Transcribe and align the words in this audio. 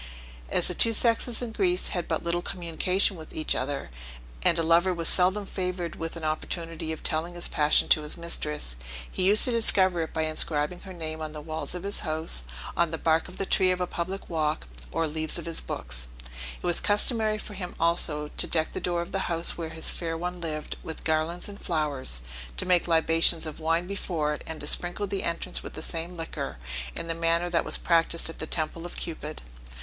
As 0.49 0.67
the 0.67 0.73
two 0.73 0.93
sexes 0.93 1.43
in 1.43 1.51
Greece 1.51 1.89
had 1.89 2.07
but 2.07 2.23
little 2.23 2.41
communication 2.41 3.15
with 3.17 3.35
each 3.35 3.53
other, 3.53 3.91
and 4.41 4.57
a 4.57 4.63
lover 4.63 4.95
was 4.95 5.07
seldom 5.07 5.45
favored 5.45 5.95
with 5.95 6.15
an 6.15 6.23
opportunity 6.23 6.91
of 6.91 7.03
telling 7.03 7.35
his 7.35 7.47
passion 7.47 7.87
to 7.89 8.01
his 8.01 8.17
mistress, 8.17 8.77
he 9.11 9.21
used 9.25 9.45
to 9.45 9.51
discover 9.51 10.01
it 10.01 10.11
by 10.11 10.23
inscribing 10.23 10.79
her 10.79 10.91
name 10.93 11.21
on 11.21 11.33
the 11.33 11.39
walls 11.41 11.75
of 11.75 11.83
his 11.83 11.99
house, 11.99 12.41
on 12.75 12.89
the 12.89 12.97
bark 12.97 13.27
of 13.27 13.37
the 13.37 13.45
trees 13.45 13.73
of 13.73 13.79
a 13.79 13.85
public 13.85 14.27
walk, 14.27 14.65
or 14.91 15.05
leaves 15.05 15.37
of 15.37 15.45
his 15.45 15.61
books; 15.61 16.07
it 16.57 16.65
was 16.65 16.79
customary 16.79 17.37
for 17.37 17.53
him 17.53 17.75
also 17.79 18.29
to 18.37 18.47
deck 18.47 18.73
the 18.73 18.81
door 18.81 19.03
of 19.03 19.11
the 19.11 19.29
house 19.29 19.55
where 19.55 19.69
his 19.69 19.91
fair 19.91 20.17
one 20.17 20.41
lived, 20.41 20.77
with 20.81 21.03
garlands 21.03 21.47
and 21.47 21.61
flowers, 21.61 22.23
to 22.57 22.65
make 22.65 22.87
libations 22.87 23.45
of 23.45 23.59
wine 23.59 23.85
before 23.85 24.33
it, 24.33 24.43
and 24.47 24.59
to 24.61 24.65
sprinkle 24.65 25.05
the 25.05 25.21
entrance 25.21 25.61
with 25.61 25.73
the 25.73 25.83
same 25.83 26.17
liquor, 26.17 26.57
in 26.95 27.05
the 27.05 27.13
manner 27.13 27.51
that 27.51 27.63
was 27.63 27.77
practised 27.77 28.31
at 28.31 28.39
the 28.39 28.47
temple 28.47 28.83
of 28.87 28.95
Cupid. 28.95 29.43